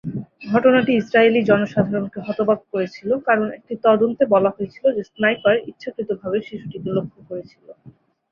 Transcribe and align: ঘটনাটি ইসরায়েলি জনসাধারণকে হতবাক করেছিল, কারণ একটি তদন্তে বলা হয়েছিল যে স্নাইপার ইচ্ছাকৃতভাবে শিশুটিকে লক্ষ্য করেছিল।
ঘটনাটি 0.51 0.91
ইসরায়েলি 0.95 1.41
জনসাধারণকে 1.49 2.19
হতবাক 2.27 2.59
করেছিল, 2.71 3.09
কারণ 3.27 3.47
একটি 3.57 3.73
তদন্তে 3.85 4.23
বলা 4.33 4.49
হয়েছিল 4.55 4.85
যে 4.95 5.01
স্নাইপার 5.09 5.55
ইচ্ছাকৃতভাবে 5.69 6.37
শিশুটিকে 6.47 6.89
লক্ষ্য 6.97 7.19
করেছিল। 7.29 7.65